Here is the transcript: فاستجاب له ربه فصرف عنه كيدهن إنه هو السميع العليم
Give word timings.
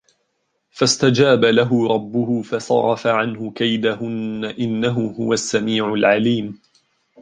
فاستجاب 0.71 1.45
له 1.45 1.87
ربه 1.87 2.41
فصرف 2.41 3.07
عنه 3.07 3.51
كيدهن 3.51 4.53
إنه 4.59 5.13
هو 5.19 5.33
السميع 5.33 5.93
العليم 5.93 6.59